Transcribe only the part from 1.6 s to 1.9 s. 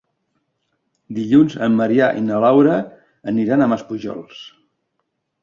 en